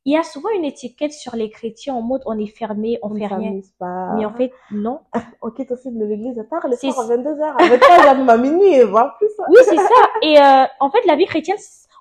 il 0.05 0.13
y 0.13 0.17
a 0.17 0.23
souvent 0.23 0.49
une 0.55 0.63
étiquette 0.65 1.11
sur 1.13 1.35
les 1.35 1.49
chrétiens 1.49 1.93
en 1.93 2.01
mode 2.01 2.21
on 2.25 2.37
est 2.39 2.47
fermé, 2.47 2.99
on 3.03 3.09
ne 3.09 3.19
fait 3.19 3.27
rien. 3.27 3.59
pas. 3.79 4.13
Mais 4.15 4.25
en 4.25 4.33
fait, 4.33 4.51
non. 4.71 4.99
On 5.41 5.51
quitte 5.51 5.71
aussi 5.71 5.91
de 5.91 6.03
l'église 6.05 6.35
tard, 6.49 6.67
le 6.69 6.75
soir 6.75 6.99
à 6.99 7.15
22h. 7.15 7.41
À 7.57 7.67
23h, 7.77 8.17
même 8.17 8.29
à 8.29 8.37
minuit, 8.37 8.81
voire 8.81 9.17
plus. 9.17 9.27
Oui, 9.49 9.57
c'est 9.63 9.75
ça. 9.77 10.05
Et 10.21 10.37
euh, 10.39 10.65
en 10.79 10.89
fait, 10.89 11.05
la 11.05 11.15
vie 11.15 11.25
chrétienne, 11.25 11.57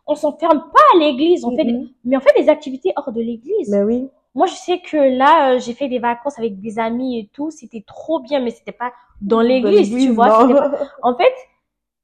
on 0.07 0.15
s'enferme 0.15 0.59
pas 0.73 0.81
à 0.95 0.99
l'église. 0.99 1.45
On 1.45 1.55
fait, 1.57 1.65
des- 1.65 1.73
Mhm. 1.73 1.89
mais 2.05 2.17
on 2.17 2.21
fait 2.21 2.41
des 2.41 2.49
activités 2.49 2.93
hors 2.97 3.13
de 3.13 3.21
l'église. 3.21 3.69
Mais 3.71 3.83
oui. 3.83 4.09
Moi, 4.35 4.47
je 4.47 4.55
sais 4.55 4.79
que 4.81 4.97
là, 4.97 5.53
euh, 5.55 5.59
j'ai 5.59 5.73
fait 5.75 5.89
des 5.89 5.99
vacances 5.99 6.39
avec 6.39 6.61
des 6.61 6.79
amis 6.79 7.19
et 7.19 7.31
tout. 7.33 7.51
C'était 7.51 7.85
trop 7.87 8.21
bien, 8.21 8.41
mais 8.41 8.51
c'était 8.51 8.73
pas 8.73 8.93
dans 9.21 9.41
l'église, 9.41 9.91
tu 9.91 10.13
vois. 10.13 10.47
pas- 10.49 10.79
En 11.03 11.17
fait, 11.17 11.35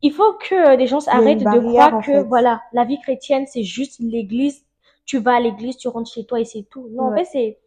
il 0.03 0.13
faut 0.13 0.33
que 0.35 0.77
les 0.77 0.87
gens 0.87 1.07
a 1.07 1.15
une 1.15 1.21
arrêtent 1.23 1.39
de 1.39 1.61
croire 1.71 2.01
que, 2.01 2.13
fait. 2.13 2.23
voilà, 2.25 2.63
la 2.73 2.85
vie 2.85 3.01
chrétienne, 3.01 3.47
c'est 3.47 3.63
juste 3.63 4.01
l'église. 4.01 4.65
Tu 5.07 5.19
vas 5.19 5.35
à 5.37 5.41
l'église, 5.41 5.77
tu 5.77 5.89
rentres 5.89 6.11
chez 6.13 6.25
toi 6.25 6.41
et 6.41 6.45
c'est 6.45 6.63
tout. 6.63 6.89
Non, 6.93 7.05
en 7.13 7.17
fait, 7.17 7.25
c'est, 7.27 7.59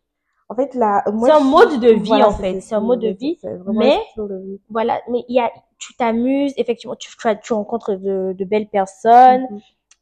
En 0.50 0.56
fait, 0.56 0.74
là, 0.76 1.04
C'est 1.06 1.32
un 1.32 1.40
mode 1.42 1.80
de 1.82 1.90
vie, 1.90 2.08
voilà, 2.08 2.30
en 2.30 2.32
fait. 2.32 2.62
C'est 2.62 2.74
un 2.74 2.80
mode 2.80 3.02
de 3.02 3.10
vie, 3.10 3.38
mais- 3.74 4.00
de 4.18 4.36
vie. 4.46 4.62
voilà, 4.70 5.02
mais 5.10 5.26
il 5.28 5.36
y 5.36 5.40
a, 5.42 5.52
tu 5.78 5.94
t'amuses, 5.96 6.54
effectivement, 6.56 6.96
tu, 6.96 7.10
tu, 7.18 7.28
tu 7.44 7.52
rencontres 7.54 7.96
de, 7.96 8.34
de 8.34 8.46
belles 8.46 8.70
personnes, 8.70 9.46
Mhm. 9.52 9.60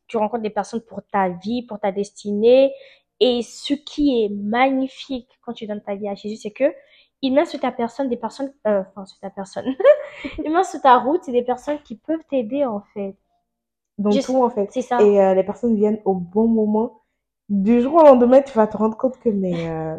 tu 0.08 0.18
rencontres 0.18 0.44
des 0.44 0.52
personnes 0.52 0.82
pour 0.82 1.02
ta 1.12 1.30
vie, 1.30 1.64
pour 1.64 1.80
ta 1.80 1.92
destinée. 1.92 2.72
Et 3.20 3.42
ce 3.44 3.74
qui 3.74 4.24
est 4.24 4.30
magnifique 4.30 5.30
quand 5.42 5.54
tu 5.54 5.68
donnes 5.68 5.82
ta 5.82 5.96
vie 5.96 6.10
à 6.10 6.16
Jésus, 6.16 6.36
c'est 6.38 6.52
que 6.52 6.74
il 7.22 7.34
met 7.34 7.46
sur 7.46 7.60
ta 7.60 7.72
personne 7.72 8.10
des 8.10 8.18
personnes, 8.18 8.54
euh, 8.68 8.82
enfin, 8.82 9.06
sur 9.06 9.20
ta 9.20 9.30
personne, 9.30 9.66
il 10.44 10.52
met 10.52 10.64
sur 10.64 10.82
ta 10.82 10.98
route, 10.98 11.28
des 11.30 11.44
personnes 11.44 11.80
qui 11.84 11.96
peuvent 11.96 12.24
t'aider, 12.30 12.66
en 12.66 12.82
fait. 12.94 13.16
Donc, 13.98 14.14
Je- 14.14 14.22
tout, 14.22 14.44
en 14.44 14.50
fait. 14.50 14.70
C'est 14.72 14.82
ça. 14.82 15.02
Et 15.02 15.22
euh, 15.22 15.34
les 15.34 15.44
personnes 15.44 15.76
viennent 15.76 16.02
au 16.06 16.14
bon 16.14 16.48
moment. 16.48 17.02
Du 17.48 17.82
jour 17.82 17.96
au 17.96 18.04
lendemain, 18.04 18.42
tu 18.42 18.54
vas 18.54 18.68
te 18.68 18.76
rendre 18.76 18.98
compte 18.98 19.18
que, 19.20 19.30
mais, 19.30 19.70
euh, 19.70 19.98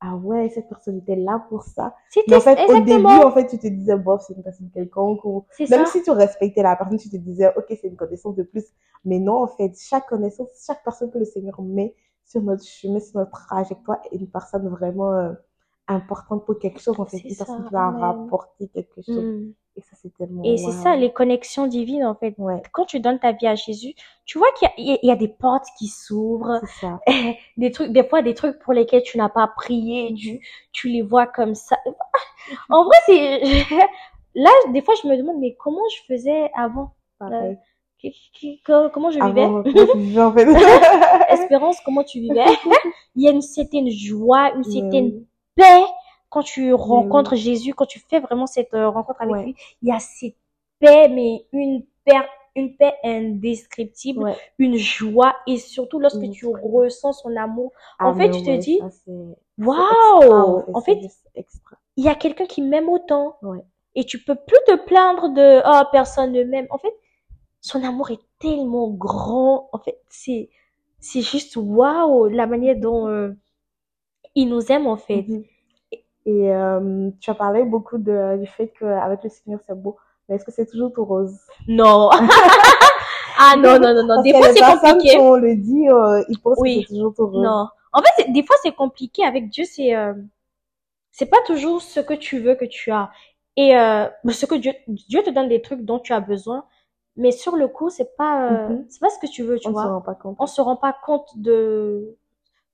ah 0.00 0.16
ouais, 0.16 0.48
cette 0.48 0.68
personne 0.68 0.98
était 0.98 1.16
là 1.16 1.44
pour 1.48 1.62
ça. 1.62 1.94
Mais 2.28 2.36
en 2.36 2.40
fait, 2.40 2.52
au 2.68 2.74
début, 2.74 2.90
exactement, 2.90 3.24
en 3.26 3.32
fait, 3.32 3.46
tu 3.46 3.58
te 3.58 3.66
disais, 3.66 3.96
bof, 3.96 4.22
c'est 4.26 4.34
une 4.34 4.42
personne 4.42 4.70
quelconque. 4.72 5.24
Ou... 5.24 5.44
Même 5.58 5.86
ça. 5.86 5.86
si 5.86 6.02
tu 6.02 6.10
respectais 6.10 6.62
la 6.62 6.76
personne, 6.76 6.98
tu 6.98 7.10
te 7.10 7.16
disais, 7.16 7.52
ok, 7.56 7.66
c'est 7.68 7.88
une 7.88 7.96
connaissance 7.96 8.36
de 8.36 8.42
plus. 8.42 8.64
Mais 9.04 9.18
non, 9.18 9.42
en 9.42 9.48
fait, 9.48 9.72
chaque 9.78 10.06
connaissance, 10.06 10.48
chaque 10.66 10.82
personne 10.82 11.10
que 11.10 11.18
le 11.18 11.24
Seigneur 11.24 11.60
met 11.60 11.94
sur 12.24 12.42
notre 12.42 12.64
chemin, 12.64 13.00
sur 13.00 13.18
notre 13.18 13.30
trajectoire, 13.30 13.98
une 14.12 14.28
personne 14.28 14.68
vraiment 14.68 15.12
euh, 15.12 15.32
importante 15.88 16.44
pour 16.44 16.58
quelque 16.58 16.80
chose, 16.80 16.98
en 16.98 17.04
fait. 17.04 17.18
Une 17.18 17.36
personne 17.36 17.64
qui 17.66 17.72
va 17.72 17.90
rapporter 17.90 18.68
quelque 18.68 19.02
chose. 19.02 19.24
Mm. 19.24 19.52
Et 19.76 19.80
ça, 19.80 19.96
c'est 20.00 20.14
tellement. 20.14 20.42
Et 20.44 20.56
c'est 20.56 20.70
ça, 20.70 20.94
les 20.94 21.12
connexions 21.12 21.66
divines, 21.66 22.04
en 22.04 22.14
fait. 22.14 22.34
Ouais, 22.38 22.62
Quand 22.72 22.84
tu 22.84 23.00
donnes 23.00 23.18
ta 23.18 23.32
vie 23.32 23.46
à 23.46 23.56
Jésus, 23.56 23.94
tu 24.24 24.38
vois 24.38 24.46
qu'il 24.58 24.68
y 24.78 24.92
a, 24.92 25.14
y 25.14 25.18
des 25.18 25.28
portes 25.28 25.66
qui 25.78 25.88
s'ouvrent, 25.88 26.60
des 27.56 27.70
trucs, 27.72 27.90
des 27.90 28.04
fois 28.04 28.22
des 28.22 28.34
trucs 28.34 28.58
pour 28.60 28.72
lesquels 28.72 29.02
tu 29.02 29.18
n'as 29.18 29.28
pas 29.28 29.48
prié, 29.48 30.14
tu, 30.14 30.40
tu 30.72 30.88
les 30.88 31.02
vois 31.02 31.26
comme 31.26 31.54
ça. 31.54 31.76
En 32.68 32.84
vrai, 32.84 32.96
c'est, 33.06 33.40
là, 34.34 34.50
des 34.70 34.82
fois, 34.82 34.94
je 35.02 35.08
me 35.08 35.16
demande, 35.16 35.38
mais 35.40 35.54
comment 35.54 35.80
je 35.96 36.14
faisais 36.14 36.50
avant? 36.54 36.92
Pareil. 37.18 37.56
Comment 38.66 39.10
je 39.10 39.18
vivais? 39.24 39.42
Avant, 39.44 39.62
comment 39.62 39.86
tu 39.92 39.98
vivais, 39.98 40.22
en 40.22 40.32
fait. 40.32 40.46
Espérance, 41.30 41.78
comment 41.84 42.04
tu 42.04 42.20
vivais? 42.20 42.44
Il 43.16 43.22
y 43.22 43.28
a 43.28 43.30
une 43.30 43.42
certaine 43.42 43.90
joie, 43.90 44.52
une 44.54 44.64
certaine 44.64 45.24
paix 45.54 45.84
quand 46.30 46.42
tu 46.42 46.74
rencontres 46.74 47.36
Jésus, 47.36 47.74
quand 47.74 47.86
tu 47.86 48.00
fais 48.00 48.18
vraiment 48.20 48.46
cette 48.46 48.74
euh, 48.74 48.88
rencontre 48.88 49.22
avec 49.22 49.32
Ouais. 49.34 49.44
lui. 49.44 49.56
Il 49.82 49.88
y 49.88 49.92
a 49.92 49.98
cette 50.00 50.34
paix, 50.80 51.08
mais 51.08 51.46
une 51.52 51.84
paix, 52.04 52.16
une 52.56 52.76
paix 52.76 52.92
indescriptible, 53.04 54.24
Ouais. 54.24 54.36
une 54.58 54.76
joie, 54.76 55.34
et 55.46 55.58
surtout 55.58 56.00
lorsque 56.00 56.28
tu 56.30 56.46
ressens 56.46 57.12
son 57.12 57.36
amour. 57.36 57.70
Ah, 58.00 58.08
En 58.08 58.14
fait, 58.14 58.30
tu 58.30 58.42
te 58.42 58.50
ouais, 58.50 58.58
dis, 58.58 58.80
Waouh! 59.58 60.64
En 60.74 60.80
fait, 60.80 60.98
il 61.96 62.04
y 62.04 62.08
a 62.08 62.14
quelqu'un 62.16 62.46
qui 62.46 62.62
m'aime 62.62 62.88
autant. 62.88 63.36
Ouais. 63.42 63.60
Et 63.94 64.04
tu 64.04 64.18
peux 64.18 64.34
plus 64.34 64.58
te 64.66 64.74
plaindre 64.86 65.28
de, 65.28 65.62
oh, 65.64 65.84
personne 65.92 66.32
ne 66.32 66.42
m'aime. 66.42 66.66
En 66.70 66.78
fait, 66.78 66.92
son 67.64 67.82
amour 67.82 68.10
est 68.10 68.20
tellement 68.38 68.90
grand. 68.90 69.70
En 69.72 69.78
fait, 69.78 69.98
c'est, 70.10 70.50
c'est 71.00 71.22
juste 71.22 71.56
waouh, 71.56 72.28
la 72.28 72.46
manière 72.46 72.76
dont 72.76 73.08
euh, 73.08 73.32
il 74.34 74.50
nous 74.50 74.70
aime, 74.70 74.86
en 74.86 74.98
fait. 74.98 75.22
Mhm. 75.26 75.44
Et 76.26 76.52
euh, 76.54 77.10
tu 77.20 77.30
as 77.30 77.34
parlé 77.34 77.64
beaucoup 77.64 77.96
de, 77.96 78.36
du 78.38 78.46
fait 78.46 78.72
qu'avec 78.78 79.24
le 79.24 79.30
Seigneur, 79.30 79.60
c'est 79.66 79.74
beau. 79.74 79.96
Mais 80.28 80.36
est-ce 80.36 80.44
que 80.44 80.52
c'est 80.52 80.66
toujours 80.66 80.92
tout 80.92 81.06
rose? 81.06 81.38
Non. 81.66 82.10
ah 83.38 83.54
non, 83.56 83.78
non, 83.78 83.94
non, 83.94 84.06
non. 84.06 84.22
Des 84.22 84.32
fois, 84.32 84.52
c'est 84.52 84.60
compliqué. 84.60 85.16
quand 85.16 85.22
on 85.22 85.36
le 85.36 85.56
dit, 85.56 85.88
euh, 85.88 86.22
ils 86.28 86.38
pensent 86.38 86.58
Oui. 86.60 86.82
que 86.82 86.88
c'est 86.88 86.94
toujours 86.94 87.14
tout 87.14 87.26
rose. 87.26 87.42
Non. 87.42 87.68
En 87.94 88.02
fait, 88.02 88.30
des 88.30 88.42
fois, 88.42 88.56
c'est 88.62 88.74
compliqué 88.74 89.24
avec 89.24 89.48
Dieu. 89.48 89.64
C'est, 89.64 89.96
euh, 89.96 90.12
c'est 91.12 91.30
pas 91.30 91.40
toujours 91.46 91.80
ce 91.80 92.00
que 92.00 92.14
tu 92.14 92.40
veux 92.40 92.56
que 92.56 92.66
tu 92.66 92.90
as. 92.90 93.10
Et 93.56 93.74
euh, 93.74 94.06
ce 94.30 94.44
que 94.44 94.54
Dieu, 94.54 94.72
Dieu 94.86 95.22
te 95.22 95.30
donne 95.30 95.48
des 95.48 95.62
trucs 95.62 95.82
dont 95.82 95.98
tu 95.98 96.12
as 96.12 96.20
besoin, 96.20 96.66
mais 97.16 97.30
sur 97.32 97.56
le 97.56 97.68
coup, 97.68 97.90
c'est 97.90 98.16
pas, 98.16 98.50
euh, 98.50 98.68
Mhm. 98.68 98.86
c'est 98.88 99.00
pas 99.00 99.10
ce 99.10 99.18
que 99.18 99.26
tu 99.26 99.42
veux, 99.42 99.58
tu 99.58 99.68
On 99.68 99.70
ne 99.70 99.76
se 99.76 99.80
vois. 99.80 99.92
rend 99.92 100.00
pas 100.00 100.14
compte. 100.14 100.36
On 100.38 100.46
se 100.46 100.60
rend 100.60 100.76
pas 100.76 100.92
compte 101.04 101.30
de. 101.38 102.16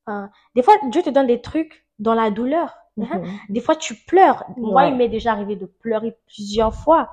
Enfin, 0.07 0.31
des 0.55 0.63
fois, 0.63 0.75
Dieu 0.91 1.03
te 1.03 1.11
donne 1.11 1.27
des 1.27 1.41
trucs 1.41 1.87
dans 1.99 2.15
la 2.15 2.31
douleur. 2.31 2.75
hein? 3.01 3.19
Mhm. 3.21 3.25
Des 3.51 3.61
fois, 3.61 3.77
tu 3.77 3.95
pleures. 3.95 4.45
Moi, 4.57 4.87
il 4.87 4.97
m'est 4.97 5.09
déjà 5.09 5.33
arrivé 5.33 5.57
de 5.57 5.67
pleurer 5.67 6.17
plusieurs 6.27 6.75
fois, 6.75 7.11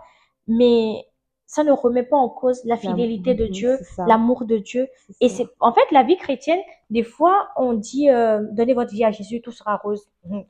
mais 0.48 1.05
ça 1.46 1.63
ne 1.63 1.72
remet 1.72 2.03
pas 2.03 2.17
en 2.17 2.27
cause 2.29 2.62
la 2.65 2.75
fidélité 2.77 3.34
de 3.36 3.46
Dieu, 3.48 3.77
l'amour 4.07 4.46
de 4.46 4.57
Dieu. 4.57 4.88
Et 5.22 5.29
c'est, 5.29 5.48
en 5.62 5.72
fait, 5.72 5.89
la 5.91 6.03
vie 6.03 6.17
chrétienne, 6.17 6.60
des 6.89 7.03
fois, 7.03 7.50
on 7.55 7.74
dit, 7.74 8.10
euh, 8.10 8.41
donnez 8.51 8.74
votre 8.74 8.91
vie 8.91 9.03
à 9.05 9.12
Jésus, 9.12 9.41
tout 9.41 9.51
sera 9.51 9.77
rose. 9.77 10.10
Mhm. 10.25 10.43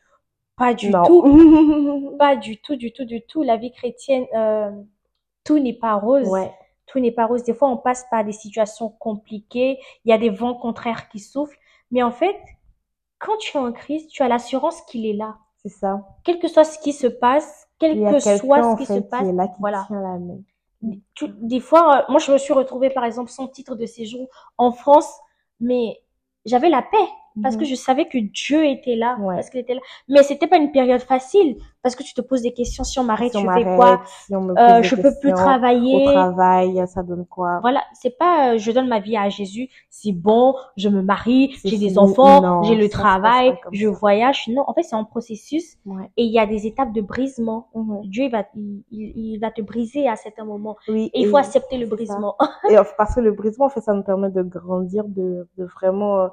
Pas 0.57 0.74
du 0.74 0.89
Non. 0.89 1.03
tout. 1.03 1.22
Pas 2.17 2.36
du 2.36 2.57
tout, 2.60 2.75
du 2.75 2.91
tout, 2.91 3.05
du 3.05 3.22
tout. 3.22 3.43
La 3.43 3.57
vie 3.57 3.72
chrétienne, 3.72 4.25
euh, 4.36 4.72
tout 5.43 5.60
n'est 5.60 5.74
pas 5.77 5.93
rose. 5.96 6.27
ouais. 6.27 6.51
Tout 6.88 7.00
n'est 7.00 7.12
pas 7.12 7.25
rose. 7.25 7.44
Des 7.44 7.53
fois, 7.53 7.70
on 7.70 7.77
passe 7.77 8.06
par 8.10 8.24
des 8.24 8.32
situations 8.32 8.89
compliquées. 8.89 9.79
Il 10.06 10.10
y 10.10 10.13
a 10.13 10.17
des 10.17 10.29
vents 10.29 10.56
contraires 10.56 11.10
qui 11.10 11.20
soufflent. 11.20 11.58
Mais 11.91 12.01
en 12.03 12.12
fait, 12.12 12.38
quand 13.20 13.38
tu 13.38 13.58
es 13.58 13.60
en 13.60 13.72
Christ, 13.72 14.10
tu 14.10 14.24
as 14.24 14.27
l'assurance 14.27 14.82
qu'il 14.84 15.06
est 15.06 15.13
là. 15.13 15.38
C'est 15.63 15.70
ça. 15.70 16.01
Quel 16.24 16.39
que 16.39 16.48
soit 16.48 16.63
ce 16.63 16.79
qui 16.79 16.94
se 16.94 17.08
passe, 17.08 17.67
quel 17.79 18.00
que 18.00 18.20
soit 18.20 18.63
ce 18.63 18.77
qui 18.77 18.86
fait, 18.86 18.96
se 18.96 19.00
passe, 19.00 19.22
qui 19.24 19.29
est 19.29 19.34
là, 19.34 19.48
qui 19.48 19.56
voilà. 19.60 19.84
tient 19.88 20.01
la 20.01 20.17
main. 20.17 20.39
tu- 21.15 21.29
des 21.41 21.60
fois, 21.60 21.98
euh, 21.98 22.01
moi, 22.10 22.20
je 22.20 22.32
me 22.32 22.38
suis 22.38 22.53
retrouvée, 22.53 22.89
par 22.89 23.03
exemple, 23.03 23.32
sans 23.32 23.48
titre 23.48 23.75
de 23.75 23.86
séjour 23.86 24.27
en 24.58 24.72
France, 24.72 25.12
mais 25.60 26.00
j'avais 26.46 26.70
la 26.70 26.84
paix 26.84 27.08
parce 27.41 27.56
que 27.56 27.62
Mhm. 27.62 27.67
je 27.67 27.75
savais 27.75 28.06
que 28.08 28.17
Dieu 28.17 28.65
était 28.65 28.96
là, 28.96 29.17
Ouais. 29.20 29.36
parce 29.36 29.50
qu'il 29.50 29.60
était 29.60 29.74
là. 29.75 29.82
Mais 30.10 30.24
c'était 30.24 30.48
pas 30.48 30.58
une 30.58 30.72
période 30.72 31.01
facile 31.01 31.58
parce 31.84 31.96
que 31.96 32.03
tu 32.03 32.13
te 32.13 32.22
poses 32.22 32.41
des 32.41 32.53
questions 32.53 32.84
si 32.84 33.00
on 33.00 33.03
m'arrête, 33.03 33.32
Si 33.32 33.39
je 33.41 33.50
fais 33.50 33.63
quoi? 33.63 34.01
si 34.25 34.36
on 34.36 34.41
me 34.41 34.53
pose 34.53 34.63
Euh, 34.63 34.82
Je 34.84 34.96
peux 34.96 35.12
plus 35.22 35.32
travailler. 35.34 36.08
Au 36.08 36.12
travail, 36.12 36.84
ça 36.88 37.03
donne 37.03 37.25
quoi? 37.25 37.60
Voilà, 37.62 37.82
c'est 37.94 38.17
pas 38.17 38.53
euh, 38.53 38.58
je 38.58 38.72
donne 38.72 38.88
ma 38.88 39.00
vie 39.00 39.15
à 39.17 39.29
Jésus, 39.29 39.70
c'est 39.89 40.12
bon, 40.12 40.56
je 40.75 40.89
me 40.89 41.01
marie, 41.01 41.56
j'ai 41.63 41.77
des 41.77 41.98
enfants, 41.98 42.63
j'ai 42.63 42.75
le 42.75 42.89
travail, 42.89 43.56
je 43.72 43.88
voyage. 43.88 44.48
Non, 44.50 44.63
en 44.67 44.74
fait, 44.74 44.84
c'est 44.84 44.96
un 44.96 45.03
processus 45.03 45.77
Ouais. 45.86 46.10
et 46.17 46.24
il 46.24 46.32
y 46.32 46.39
a 46.39 46.46
des 46.46 46.67
étapes 46.67 46.91
de 46.94 47.01
brisement. 47.01 47.67
Mhm. 47.75 48.01
Dieu 48.06 48.24
il 48.25 48.32
va, 48.32 48.44
il, 48.56 48.84
il- 48.91 49.38
va 49.39 49.51
te 49.51 49.62
briser 49.62 50.08
à 50.08 50.15
certains 50.15 50.46
moments. 50.46 50.75
Oui, 50.88 51.10
Et 51.13 51.22
il 51.22 51.29
faut 51.29 51.38
accepter 51.38 51.77
le 51.77 51.86
brisement. 51.86 52.36
Et 52.70 52.75
parce 52.98 53.15
que 53.15 53.20
le 53.22 53.32
brisement, 53.32 53.65
en 53.65 53.70
fait, 53.70 53.82
ça 53.82 53.94
nous 53.94 54.03
permet 54.03 54.29
de 54.32 54.41
grandir, 54.41 55.03
de, 55.06 55.48
de 55.58 55.65
vraiment 55.65 56.20
euh, 56.22 56.27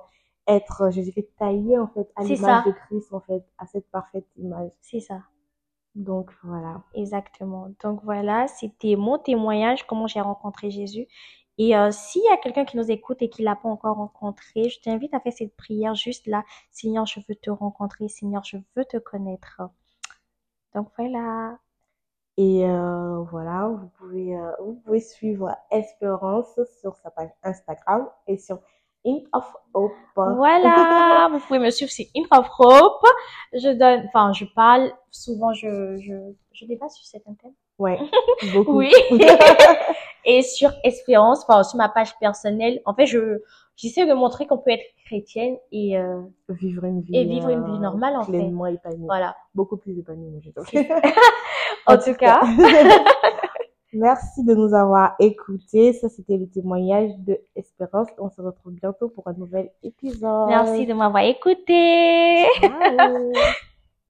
être, 0.46 0.90
je 0.90 1.00
dirais, 1.00 1.28
taillé, 1.38 1.78
en 1.78 1.88
fait, 1.88 2.10
à 2.16 2.24
l'image 2.24 2.64
de 2.66 2.72
Christ, 2.72 3.12
en 3.12 3.20
fait, 3.20 3.44
à 3.58 3.66
cette 3.66 3.90
parfaite 3.90 4.26
image. 4.36 4.70
C'est 4.80 5.00
ça. 5.00 5.22
Donc, 5.94 6.30
voilà. 6.42 6.82
Exactement. 6.94 7.72
Donc 7.82 8.00
voilà, 8.02 8.48
c'était 8.48 8.96
mon 8.96 9.18
témoignage, 9.18 9.86
comment 9.86 10.06
j'ai 10.06 10.20
rencontré 10.20 10.70
Jésus. 10.70 11.06
Et 11.56 11.76
euh, 11.76 11.90
s'il 11.92 12.22
y 12.24 12.28
a 12.28 12.36
quelqu'un 12.36 12.64
qui 12.64 12.76
nous 12.76 12.90
écoute 12.90 13.22
et 13.22 13.28
qui 13.30 13.42
l'a 13.42 13.54
pas 13.54 13.68
encore 13.68 13.96
rencontré, 13.96 14.68
je 14.68 14.80
t'invite 14.80 15.14
à 15.14 15.20
faire 15.20 15.32
cette 15.32 15.56
prière 15.56 15.94
juste 15.94 16.26
là. 16.26 16.42
Seigneur, 16.72 17.06
je 17.06 17.20
veux 17.28 17.36
te 17.36 17.50
rencontrer. 17.50 18.08
Seigneur, 18.08 18.42
je 18.44 18.56
veux 18.74 18.84
te 18.84 18.96
connaître. 18.96 19.62
Donc 20.74 20.88
voilà. 20.98 21.58
Et 22.36 22.66
euh, 22.66 23.22
voilà, 23.30 23.68
vous 23.68 23.88
pouvez, 23.98 24.36
euh, 24.36 24.50
vous 24.60 24.74
pouvez 24.84 24.98
suivre 24.98 25.56
Espérance 25.70 26.58
sur 26.80 26.96
sa 26.96 27.10
page 27.12 27.30
Instagram 27.44 28.08
et 28.26 28.36
sur 28.38 28.58
In 29.06 29.18
of 29.32 29.44
Hope. 29.74 29.92
Voilà, 30.16 31.28
vous 31.32 31.38
pouvez 31.40 31.58
me 31.58 31.70
suivre 31.70 31.90
sur 31.90 32.04
Infraprope. 32.16 33.04
Je 33.52 33.72
donne, 33.76 34.04
enfin, 34.08 34.32
je 34.32 34.44
parle 34.54 34.92
souvent, 35.10 35.52
je, 35.52 35.96
je, 36.00 36.12
je 36.52 36.64
débat 36.66 36.88
sur 36.88 37.04
certains 37.04 37.34
thèmes. 37.34 37.52
Ouais, 37.78 37.98
beaucoup. 38.54 38.78
Oui. 38.78 38.92
Et 40.24 40.42
sur 40.42 40.70
Espérance, 40.84 41.44
enfin, 41.46 41.62
sur 41.64 41.76
ma 41.76 41.88
page 41.88 42.16
personnelle, 42.18 42.80
en 42.86 42.94
fait, 42.94 43.04
je, 43.06 43.42
j'essaie 43.76 44.06
de 44.06 44.14
montrer 44.14 44.46
qu'on 44.46 44.56
peut 44.58 44.70
être 44.70 44.84
chrétienne 45.04 45.56
et, 45.70 45.98
euh, 45.98 46.20
vivre 46.48 46.84
une 46.84 47.02
vie. 47.02 47.14
Et 47.14 47.24
vivre 47.24 47.50
une 47.50 47.64
vie 47.64 47.72
euh, 47.76 47.80
normale, 47.80 48.16
en 48.16 48.22
fait. 48.22 48.32
épanouie. 48.38 49.04
voilà. 49.04 49.36
Beaucoup 49.54 49.76
plus 49.76 49.98
épanouie. 49.98 50.40
C'est- 50.70 50.88
En 51.86 51.98
tout 51.98 52.14
cas, 52.14 52.40
Merci 53.94 54.44
de 54.44 54.54
nous 54.54 54.74
avoir 54.74 55.14
écoutés. 55.18 55.92
Ça, 55.92 56.08
c'était 56.08 56.36
le 56.36 56.48
témoignage 56.48 57.10
de 57.18 57.38
Espérance. 57.56 58.08
On 58.18 58.30
se 58.30 58.40
retrouve 58.40 58.72
bientôt 58.72 59.08
pour 59.08 59.28
un 59.28 59.34
nouvel 59.34 59.70
épisode. 59.82 60.48
merci 60.48 60.86
de 60.86 60.94
m'avoir 60.94 61.24
écouté. 61.24 62.46
Ciao. 62.60 63.32